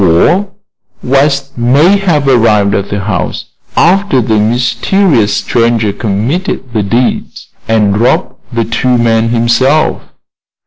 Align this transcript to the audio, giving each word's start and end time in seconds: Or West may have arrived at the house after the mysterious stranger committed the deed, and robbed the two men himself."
Or 0.03 0.49
West 1.03 1.59
may 1.59 1.97
have 1.99 2.27
arrived 2.27 2.73
at 2.73 2.89
the 2.89 3.01
house 3.01 3.45
after 3.77 4.19
the 4.19 4.39
mysterious 4.39 5.31
stranger 5.37 5.93
committed 5.93 6.73
the 6.73 6.81
deed, 6.81 7.27
and 7.67 7.95
robbed 7.99 8.33
the 8.51 8.65
two 8.65 8.97
men 8.97 9.29
himself." 9.29 10.01